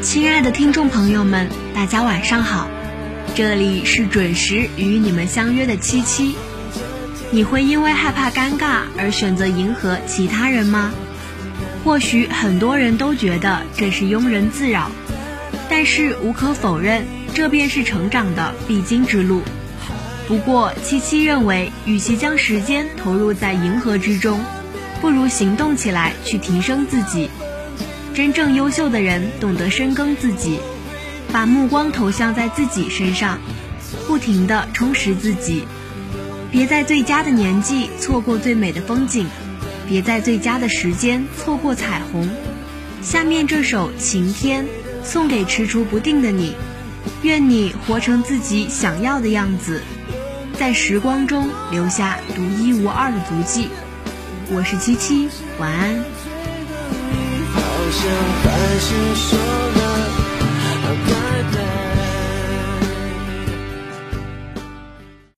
[0.00, 2.68] 亲爱的听众朋友们，大家晚上好，
[3.34, 6.36] 这里是准时与你们相约的七七。
[7.32, 10.92] 你会因为害怕尴尬而选择迎合其他人吗？
[11.84, 14.92] 或许很多人都觉得这是庸人自扰，
[15.68, 17.04] 但是无可否认，
[17.34, 19.42] 这便是成长的必经之路。
[20.28, 24.38] 不过，七七认为，与其将时间投入在迎合之中，
[25.00, 27.30] 不如行动起来去提升自己。
[28.12, 30.58] 真正优秀的人懂得深耕自己，
[31.32, 33.38] 把目光投向在自己身上，
[34.06, 35.64] 不停地充实自己。
[36.50, 39.26] 别在最佳的年纪错过最美的风景，
[39.88, 42.28] 别在最佳的时间错过彩虹。
[43.00, 44.64] 下面这首《晴天》
[45.02, 46.54] 送给踟蹰不定的你，
[47.22, 49.82] 愿你活成自己想要的样子，
[50.58, 53.68] 在时光中留下独一无二的足迹。
[54.50, 55.28] 我是七七，
[55.60, 55.94] 晚安。